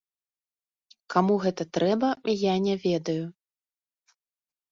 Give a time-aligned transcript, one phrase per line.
[1.15, 2.09] Каму гэта трэба,
[2.43, 3.21] я не ведаю.